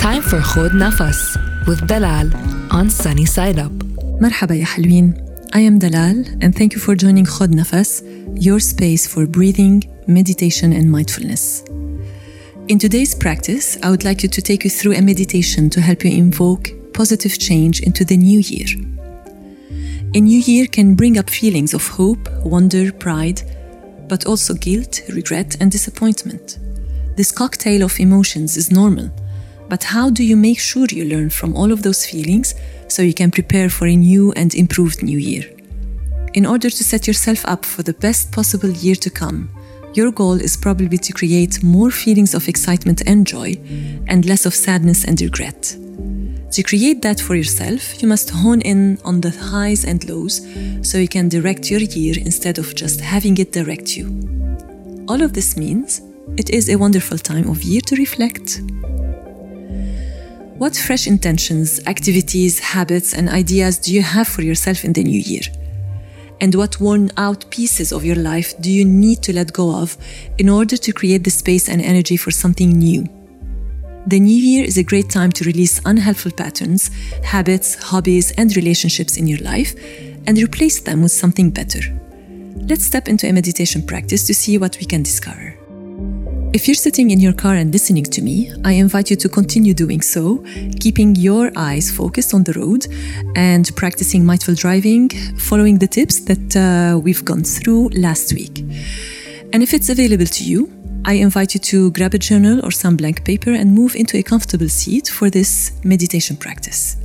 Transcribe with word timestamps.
Time 0.00 0.22
for 0.22 0.40
خود 0.40 0.74
نفس 0.74 1.38
with 1.66 1.86
Dalal 1.86 2.30
on 2.70 2.90
Sunny 2.90 3.26
Side 3.26 3.58
Up. 3.58 3.84
مرحبا 4.20 4.54
يا 4.54 4.64
حلوين. 4.64 5.14
I 5.54 5.58
am 5.58 5.78
Dalal 5.78 6.24
and 6.40 6.54
thank 6.54 6.74
you 6.74 6.80
for 6.80 6.94
joining 6.94 7.26
خود 7.26 7.54
نفس, 7.54 8.02
your 8.34 8.60
space 8.60 9.06
for 9.06 9.26
breathing, 9.26 9.84
meditation 10.06 10.72
and 10.72 10.90
mindfulness. 10.90 11.64
In 12.68 12.78
today's 12.78 13.14
practice, 13.14 13.78
I 13.82 13.90
would 13.90 14.04
like 14.04 14.22
you 14.22 14.28
to 14.28 14.42
take 14.42 14.64
you 14.64 14.70
through 14.70 14.94
a 14.96 15.02
meditation 15.02 15.70
to 15.70 15.80
help 15.80 16.04
you 16.04 16.12
invoke 16.24 16.64
positive 16.92 17.38
change 17.38 17.80
into 17.80 18.04
the 18.04 18.16
new 18.16 18.40
year. 18.52 18.68
A 20.18 20.20
new 20.20 20.40
year 20.50 20.66
can 20.76 20.94
bring 21.00 21.18
up 21.20 21.28
feelings 21.28 21.72
of 21.74 21.86
hope, 21.98 22.24
wonder, 22.54 22.84
pride, 23.04 23.40
but 24.08 24.26
also 24.30 24.52
guilt, 24.54 24.94
regret, 25.18 25.50
and 25.60 25.70
disappointment. 25.70 26.58
This 27.18 27.30
cocktail 27.40 27.82
of 27.82 28.00
emotions 28.06 28.56
is 28.56 28.70
normal, 28.80 29.08
but 29.71 29.85
how 29.85 30.09
do 30.09 30.21
you 30.21 30.35
make 30.35 30.59
sure 30.59 30.85
you 30.91 31.05
learn 31.05 31.29
from 31.29 31.55
all 31.55 31.71
of 31.71 31.81
those 31.81 32.05
feelings 32.05 32.55
so 32.89 33.01
you 33.01 33.13
can 33.13 33.31
prepare 33.31 33.69
for 33.69 33.87
a 33.87 33.95
new 33.95 34.33
and 34.33 34.53
improved 34.53 35.01
new 35.01 35.17
year? 35.17 35.45
In 36.33 36.45
order 36.45 36.69
to 36.69 36.83
set 36.83 37.07
yourself 37.07 37.45
up 37.45 37.63
for 37.63 37.81
the 37.81 37.93
best 37.93 38.33
possible 38.33 38.69
year 38.69 38.95
to 38.95 39.09
come, 39.09 39.49
your 39.93 40.11
goal 40.11 40.33
is 40.33 40.57
probably 40.57 40.97
to 40.97 41.13
create 41.13 41.63
more 41.63 41.89
feelings 41.89 42.33
of 42.33 42.49
excitement 42.49 43.01
and 43.07 43.25
joy 43.25 43.55
and 44.07 44.25
less 44.25 44.45
of 44.45 44.53
sadness 44.53 45.05
and 45.05 45.21
regret. 45.21 45.77
To 46.51 46.63
create 46.63 47.01
that 47.03 47.21
for 47.21 47.35
yourself, 47.35 48.01
you 48.01 48.09
must 48.09 48.29
hone 48.29 48.59
in 48.59 48.99
on 49.05 49.21
the 49.21 49.31
highs 49.31 49.85
and 49.85 50.03
lows 50.09 50.41
so 50.81 50.97
you 50.97 51.07
can 51.07 51.29
direct 51.29 51.71
your 51.71 51.79
year 51.79 52.15
instead 52.19 52.57
of 52.57 52.75
just 52.75 52.99
having 52.99 53.37
it 53.37 53.53
direct 53.53 53.95
you. 53.95 54.05
All 55.07 55.21
of 55.21 55.31
this 55.31 55.55
means 55.55 56.01
it 56.35 56.49
is 56.49 56.67
a 56.67 56.75
wonderful 56.75 57.17
time 57.17 57.49
of 57.49 57.63
year 57.63 57.79
to 57.85 57.95
reflect. 57.95 58.59
What 60.61 60.75
fresh 60.75 61.07
intentions, 61.07 61.79
activities, 61.87 62.59
habits, 62.59 63.15
and 63.15 63.27
ideas 63.29 63.79
do 63.79 63.91
you 63.91 64.03
have 64.03 64.27
for 64.27 64.43
yourself 64.43 64.85
in 64.85 64.93
the 64.93 65.03
new 65.03 65.19
year? 65.19 65.41
And 66.39 66.53
what 66.53 66.79
worn 66.79 67.09
out 67.17 67.49
pieces 67.49 67.91
of 67.91 68.05
your 68.05 68.17
life 68.17 68.53
do 68.61 68.71
you 68.71 68.85
need 68.85 69.23
to 69.23 69.33
let 69.33 69.53
go 69.53 69.73
of 69.75 69.97
in 70.37 70.49
order 70.49 70.77
to 70.77 70.93
create 70.93 71.23
the 71.23 71.31
space 71.31 71.67
and 71.67 71.81
energy 71.81 72.15
for 72.15 72.29
something 72.29 72.77
new? 72.77 73.09
The 74.05 74.19
new 74.19 74.37
year 74.37 74.63
is 74.63 74.77
a 74.77 74.83
great 74.83 75.09
time 75.09 75.31
to 75.31 75.45
release 75.45 75.81
unhelpful 75.83 76.33
patterns, 76.33 76.91
habits, 77.23 77.73
hobbies, 77.83 78.31
and 78.33 78.55
relationships 78.55 79.17
in 79.17 79.25
your 79.25 79.39
life 79.39 79.73
and 80.27 80.37
replace 80.37 80.79
them 80.79 81.01
with 81.01 81.11
something 81.11 81.49
better. 81.49 81.81
Let's 82.69 82.85
step 82.85 83.07
into 83.07 83.27
a 83.27 83.33
meditation 83.33 83.83
practice 83.83 84.27
to 84.27 84.35
see 84.35 84.59
what 84.59 84.77
we 84.77 84.85
can 84.85 85.01
discover. 85.01 85.50
If 86.53 86.67
you're 86.67 86.75
sitting 86.75 87.11
in 87.11 87.21
your 87.21 87.31
car 87.31 87.55
and 87.55 87.71
listening 87.71 88.03
to 88.03 88.21
me, 88.21 88.51
I 88.65 88.73
invite 88.73 89.09
you 89.09 89.15
to 89.15 89.29
continue 89.29 89.73
doing 89.73 90.01
so, 90.01 90.43
keeping 90.81 91.15
your 91.15 91.49
eyes 91.55 91.89
focused 91.89 92.33
on 92.33 92.43
the 92.43 92.51
road 92.51 92.87
and 93.37 93.73
practicing 93.77 94.25
mindful 94.25 94.55
driving, 94.55 95.07
following 95.37 95.79
the 95.79 95.87
tips 95.87 96.19
that 96.25 96.57
uh, 96.57 96.99
we've 96.99 97.23
gone 97.23 97.45
through 97.45 97.87
last 97.95 98.33
week. 98.33 98.59
And 99.53 99.63
if 99.63 99.73
it's 99.73 99.87
available 99.87 100.25
to 100.25 100.43
you, 100.43 100.69
I 101.05 101.13
invite 101.13 101.53
you 101.53 101.61
to 101.61 101.89
grab 101.91 102.15
a 102.15 102.19
journal 102.19 102.59
or 102.65 102.71
some 102.71 102.97
blank 102.97 103.23
paper 103.23 103.51
and 103.51 103.73
move 103.73 103.95
into 103.95 104.17
a 104.17 104.23
comfortable 104.23 104.67
seat 104.67 105.07
for 105.07 105.29
this 105.29 105.71
meditation 105.85 106.35
practice. 106.35 106.97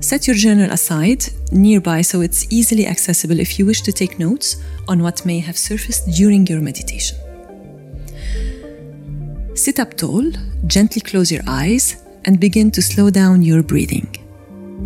Set 0.00 0.26
your 0.26 0.34
journal 0.34 0.72
aside 0.72 1.24
nearby 1.52 2.02
so 2.02 2.22
it's 2.22 2.52
easily 2.52 2.88
accessible 2.88 3.38
if 3.38 3.56
you 3.56 3.66
wish 3.66 3.82
to 3.82 3.92
take 3.92 4.18
notes 4.18 4.56
on 4.88 5.00
what 5.00 5.24
may 5.24 5.38
have 5.38 5.56
surfaced 5.56 6.10
during 6.10 6.44
your 6.48 6.60
meditation. 6.60 7.16
Sit 9.64 9.80
up 9.80 9.96
tall, 9.96 10.30
gently 10.66 11.00
close 11.00 11.32
your 11.32 11.40
eyes, 11.46 12.04
and 12.26 12.38
begin 12.38 12.70
to 12.72 12.82
slow 12.82 13.08
down 13.08 13.40
your 13.40 13.62
breathing. 13.62 14.08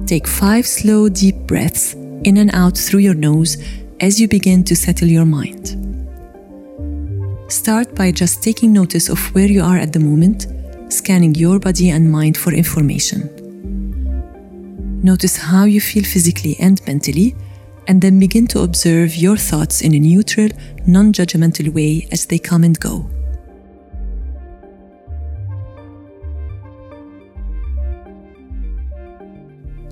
Take 0.07 0.29
five 0.29 0.69
slow, 0.69 1.09
deep 1.09 1.35
breaths 1.49 1.95
in 2.23 2.37
and 2.37 2.49
out 2.55 2.79
through 2.79 3.01
your 3.01 3.15
nose 3.15 3.57
as 3.99 4.21
you 4.21 4.29
begin 4.29 4.63
to 4.63 4.77
settle 4.77 5.09
your 5.09 5.25
mind. 5.25 5.75
Start 7.49 7.93
by 7.97 8.13
just 8.13 8.41
taking 8.41 8.73
notice 8.73 9.09
of 9.09 9.19
where 9.35 9.49
you 9.49 9.65
are 9.65 9.79
at 9.79 9.93
the 9.93 9.99
moment, 9.99 10.47
scanning 10.93 11.35
your 11.35 11.59
body 11.59 11.91
and 11.91 12.09
mind 12.09 12.37
for 12.37 12.53
information. 12.55 13.29
Notice 15.03 15.37
how 15.39 15.65
you 15.65 15.81
feel 15.81 16.05
physically 16.05 16.55
and 16.61 16.81
mentally, 16.87 17.35
and 17.89 18.01
then 18.01 18.21
begin 18.21 18.47
to 18.47 18.61
observe 18.61 19.17
your 19.17 19.37
thoughts 19.37 19.81
in 19.83 19.93
a 19.93 19.99
neutral, 19.99 20.51
non 20.87 21.13
judgmental 21.13 21.69
way 21.71 22.07
as 22.13 22.27
they 22.27 22.39
come 22.39 22.63
and 22.63 22.79
go. 22.79 23.11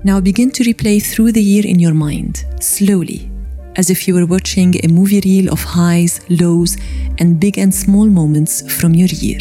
Now 0.03 0.21
begin 0.21 0.51
to 0.51 0.63
replay 0.63 1.03
through 1.03 1.31
the 1.31 1.41
year 1.41 1.65
in 1.65 1.79
your 1.79 1.93
mind, 1.93 2.45
slowly, 2.59 3.31
as 3.75 3.89
if 3.89 4.07
you 4.07 4.13
were 4.13 4.27
watching 4.27 4.75
a 4.83 4.87
movie 4.87 5.19
reel 5.21 5.51
of 5.51 5.63
highs, 5.63 6.21
lows, 6.29 6.77
and 7.17 7.39
big 7.39 7.57
and 7.57 7.73
small 7.73 8.05
moments 8.05 8.61
from 8.79 8.93
your 8.93 9.07
year. 9.07 9.39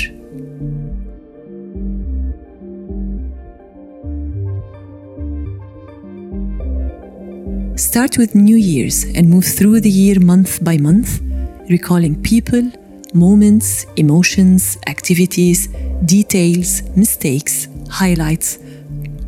Start 7.77 8.17
with 8.17 8.35
New 8.35 8.57
Year's 8.57 9.05
and 9.05 9.29
move 9.29 9.45
through 9.45 9.83
the 9.83 9.91
year 9.91 10.19
month 10.19 10.65
by 10.65 10.79
month, 10.79 11.21
recalling 11.69 12.21
people, 12.23 12.73
moments, 13.13 13.85
emotions, 13.97 14.79
activities, 14.87 15.69
details, 16.07 16.83
mistakes, 16.97 17.69
highlights, 17.91 18.59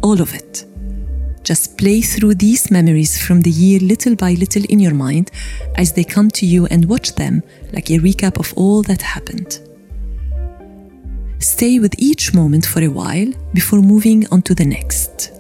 all 0.03 0.21
of 0.23 0.35
it. 0.35 0.68
Just 1.43 1.79
play 1.79 2.01
through 2.01 2.35
these 2.35 2.71
memories 2.71 3.21
from 3.21 3.41
the 3.41 3.51
year 3.51 3.81
little 3.81 4.15
by 4.17 4.33
little 4.33 4.65
in 4.69 4.81
your 4.81 4.95
mind 4.95 5.31
as 5.77 5.93
they 5.93 6.05
come 6.05 6.31
to 6.33 6.45
you 6.45 6.67
and 6.67 6.85
watch 6.85 7.15
them 7.15 7.43
like 7.73 7.91
a 7.91 7.99
recap 7.99 8.39
of 8.39 8.53
all 8.55 8.83
that 8.83 9.01
happened. 9.01 9.61
Stay 11.39 11.79
with 11.79 11.95
each 11.99 12.35
moment 12.35 12.67
for 12.67 12.83
a 12.83 12.89
while 12.89 13.33
before 13.55 13.81
moving 13.81 14.27
on 14.33 14.43
to 14.43 14.55
the 14.55 14.65
next. 14.65 15.33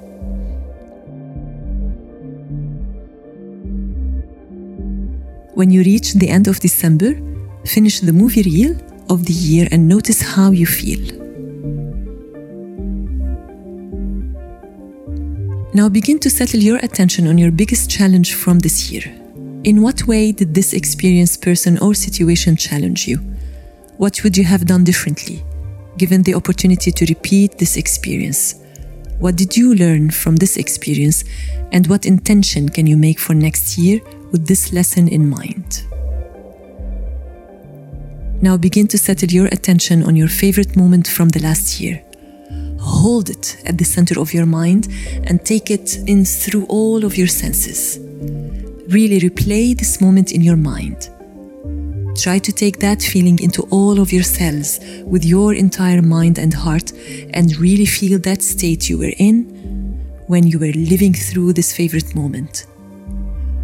When 5.54 5.72
you 5.72 5.82
reach 5.82 6.14
the 6.14 6.28
end 6.28 6.46
of 6.46 6.60
December, 6.60 7.20
finish 7.66 7.98
the 7.98 8.12
movie 8.12 8.42
reel 8.42 8.76
of 9.10 9.26
the 9.26 9.32
year 9.32 9.66
and 9.72 9.88
notice 9.88 10.22
how 10.22 10.52
you 10.52 10.66
feel. 10.66 11.17
Now 15.74 15.90
begin 15.90 16.18
to 16.20 16.30
settle 16.30 16.60
your 16.60 16.78
attention 16.78 17.26
on 17.26 17.36
your 17.36 17.50
biggest 17.50 17.90
challenge 17.90 18.34
from 18.34 18.58
this 18.58 18.90
year. 18.90 19.02
In 19.64 19.82
what 19.82 20.06
way 20.06 20.32
did 20.32 20.54
this 20.54 20.72
experienced 20.72 21.42
person, 21.42 21.78
or 21.78 21.92
situation 21.92 22.56
challenge 22.56 23.06
you? 23.06 23.18
What 23.98 24.24
would 24.24 24.34
you 24.38 24.44
have 24.44 24.64
done 24.64 24.82
differently, 24.82 25.44
given 25.98 26.22
the 26.22 26.34
opportunity 26.34 26.90
to 26.90 27.04
repeat 27.04 27.58
this 27.58 27.76
experience? 27.76 28.54
What 29.18 29.36
did 29.36 29.58
you 29.58 29.74
learn 29.74 30.10
from 30.10 30.36
this 30.36 30.56
experience, 30.56 31.24
and 31.70 31.86
what 31.86 32.06
intention 32.06 32.70
can 32.70 32.86
you 32.86 32.96
make 32.96 33.18
for 33.18 33.34
next 33.34 33.76
year 33.76 34.00
with 34.32 34.46
this 34.46 34.72
lesson 34.72 35.06
in 35.06 35.28
mind? 35.28 35.84
Now 38.40 38.56
begin 38.56 38.88
to 38.88 38.96
settle 38.96 39.28
your 39.28 39.48
attention 39.48 40.02
on 40.04 40.16
your 40.16 40.28
favorite 40.28 40.76
moment 40.76 41.08
from 41.08 41.28
the 41.28 41.40
last 41.40 41.78
year 41.78 42.07
hold 43.04 43.30
it 43.30 43.56
at 43.64 43.78
the 43.78 43.84
center 43.84 44.16
of 44.20 44.34
your 44.34 44.46
mind 44.46 44.88
and 45.26 45.44
take 45.44 45.70
it 45.70 45.88
in 46.12 46.24
through 46.24 46.66
all 46.66 47.04
of 47.04 47.16
your 47.16 47.28
senses. 47.42 47.98
Really 48.98 49.20
replay 49.20 49.76
this 49.76 50.00
moment 50.00 50.32
in 50.32 50.40
your 50.40 50.56
mind. 50.56 51.00
Try 52.24 52.38
to 52.40 52.52
take 52.52 52.78
that 52.80 53.00
feeling 53.00 53.38
into 53.38 53.62
all 53.70 54.00
of 54.00 54.12
your 54.12 54.24
cells 54.24 54.80
with 55.04 55.24
your 55.24 55.54
entire 55.54 56.02
mind 56.02 56.36
and 56.38 56.52
heart 56.52 56.92
and 57.36 57.56
really 57.58 57.86
feel 57.86 58.18
that 58.20 58.42
state 58.42 58.88
you 58.88 58.98
were 58.98 59.14
in 59.28 59.36
when 60.26 60.44
you 60.46 60.58
were 60.58 60.76
living 60.92 61.14
through 61.14 61.52
this 61.52 61.72
favorite 61.72 62.14
moment. 62.16 62.66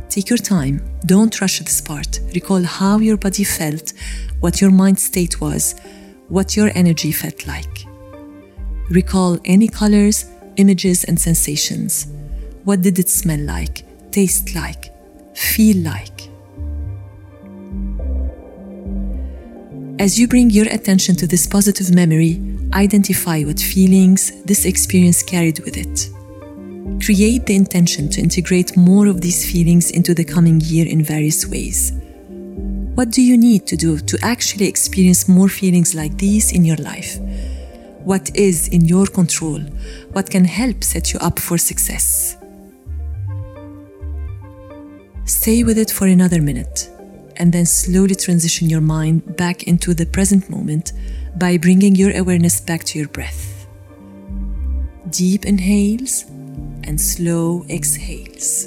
Take 0.08 0.31
your 0.31 0.38
time, 0.38 0.76
don't 1.06 1.40
rush 1.40 1.58
this 1.58 1.81
part. 1.81 2.20
Recall 2.34 2.62
how 2.62 2.98
your 2.98 3.16
body 3.16 3.42
felt, 3.44 3.92
what 4.38 4.60
your 4.60 4.70
mind 4.70 5.00
state 5.00 5.40
was, 5.40 5.75
what 6.28 6.56
your 6.56 6.70
energy 6.76 7.10
felt 7.10 7.48
like. 7.48 7.76
Recall 8.90 9.38
any 9.46 9.66
colors, 9.66 10.26
images, 10.56 11.04
and 11.04 11.19
sensations. 11.19 12.06
What 12.64 12.82
did 12.82 12.98
it 12.98 13.08
smell 13.08 13.40
like, 13.40 13.82
taste 14.10 14.54
like, 14.54 14.92
feel 15.34 15.78
like? 15.78 16.28
As 19.98 20.19
you 20.19 20.28
bring 20.28 20.50
your 20.50 20.69
attention 20.69 21.16
to 21.16 21.26
this 21.26 21.46
positive 21.46 21.94
memory, 21.94 22.42
identify 22.75 23.42
what 23.42 23.58
feelings 23.58 24.42
this 24.42 24.66
experience 24.66 25.22
carried 25.22 25.60
with 25.60 25.78
it. 25.78 26.10
Create 27.02 27.46
the 27.46 27.54
intention 27.54 28.10
to 28.10 28.20
integrate 28.20 28.76
more 28.76 29.06
of 29.06 29.22
these 29.22 29.50
feelings 29.50 29.92
into 29.92 30.12
the 30.12 30.25
coming 30.25 30.60
year 30.60 30.86
in 30.86 31.02
various 31.02 31.46
ways. 31.46 31.92
What 32.96 33.10
do 33.10 33.22
you 33.22 33.38
need 33.38 33.66
to 33.69 33.76
do 33.76 33.98
to 33.98 34.19
actually 34.22 34.69
experience 34.69 35.26
more 35.26 35.48
feelings 35.48 35.94
like 35.94 36.19
these 36.19 36.52
in 36.52 36.64
your 36.64 36.76
life? 36.76 37.19
What 38.04 38.34
is 38.36 38.68
in 38.68 38.84
your 38.84 39.06
control, 39.06 39.60
what 40.12 40.30
can 40.30 40.44
help 40.44 40.84
set 40.84 41.12
you 41.12 41.18
up 41.20 41.38
for 41.38 41.58
success. 41.58 42.36
Stay 45.24 45.64
with 45.64 45.78
it 45.78 45.90
for 45.90 46.06
another 46.06 46.42
minute 46.42 46.90
and 47.36 47.52
then 47.52 47.66
slowly 47.66 48.14
transition 48.14 48.68
your 48.68 48.80
mind 48.80 49.36
back 49.36 49.64
into 49.64 49.94
the 49.94 50.06
present 50.06 50.48
moment 50.50 50.92
by 51.36 51.56
bringing 51.56 51.94
your 51.94 52.16
awareness 52.16 52.60
back 52.60 52.84
to 52.84 52.98
your 52.98 53.08
breath. 53.08 53.66
Deep 55.10 55.44
inhales 55.46 56.24
and 56.84 57.00
slow 57.00 57.64
exhales. 57.70 58.66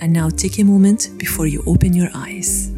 And 0.00 0.12
now 0.12 0.28
take 0.28 0.58
a 0.58 0.64
moment 0.64 1.10
before 1.16 1.46
you 1.46 1.62
open 1.66 1.94
your 1.94 2.10
eyes. 2.14 2.73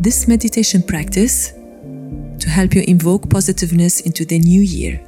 This 0.00 0.26
meditation 0.26 0.82
practice 0.82 1.52
to 2.38 2.48
help 2.48 2.74
you 2.74 2.82
invoke 2.88 3.28
positiveness 3.28 4.00
into 4.00 4.24
the 4.24 4.38
new 4.38 4.62
year 4.62 4.98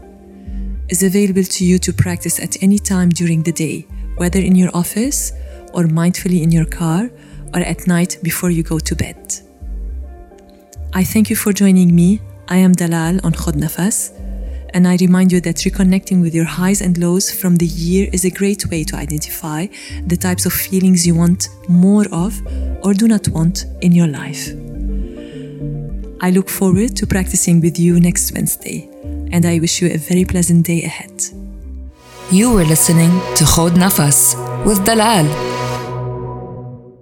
is 0.90 1.02
available 1.02 1.44
to 1.44 1.64
you 1.64 1.78
to 1.78 1.94
practice 1.94 2.38
at 2.38 2.62
any 2.62 2.78
time 2.78 3.08
during 3.08 3.42
the 3.42 3.52
day, 3.52 3.86
whether 4.18 4.38
in 4.38 4.54
your 4.54 4.68
office 4.76 5.32
or 5.72 5.84
mindfully 5.84 6.42
in 6.42 6.52
your 6.52 6.66
car 6.66 7.10
or 7.54 7.60
at 7.60 7.86
night 7.86 8.18
before 8.22 8.50
you 8.50 8.62
go 8.62 8.78
to 8.78 8.94
bed. 8.94 9.16
I 10.92 11.04
thank 11.04 11.30
you 11.30 11.36
for 11.36 11.54
joining 11.54 11.96
me. 11.96 12.20
I 12.48 12.58
am 12.58 12.72
Dalal 12.72 13.18
on 13.24 13.32
Khod 13.32 13.54
Nafas, 13.54 14.12
and 14.74 14.86
I 14.86 14.98
remind 15.00 15.32
you 15.32 15.40
that 15.40 15.56
reconnecting 15.56 16.20
with 16.20 16.34
your 16.34 16.44
highs 16.44 16.82
and 16.82 16.98
lows 16.98 17.32
from 17.32 17.56
the 17.56 17.64
year 17.64 18.10
is 18.12 18.26
a 18.26 18.30
great 18.30 18.66
way 18.66 18.84
to 18.84 18.96
identify 18.96 19.68
the 20.06 20.18
types 20.18 20.44
of 20.44 20.52
feelings 20.52 21.06
you 21.06 21.14
want 21.14 21.48
more 21.66 22.04
of 22.12 22.42
or 22.84 22.92
do 22.92 23.08
not 23.08 23.26
want 23.28 23.64
in 23.80 23.92
your 23.92 24.06
life. 24.06 24.50
I 26.24 26.30
look 26.30 26.48
forward 26.48 26.96
to 26.98 27.06
practicing 27.06 27.60
with 27.60 27.80
you 27.80 27.98
next 27.98 28.32
Wednesday, 28.32 28.88
and 29.32 29.44
I 29.44 29.58
wish 29.58 29.82
you 29.82 29.90
a 29.90 29.96
very 29.96 30.24
pleasant 30.24 30.64
day 30.64 30.84
ahead. 30.84 31.10
You 32.30 32.54
were 32.54 32.64
listening 32.64 33.10
to 33.34 33.44
Khod 33.44 33.72
Nafas 33.72 34.36
with 34.64 34.84
Dalal 34.84 35.51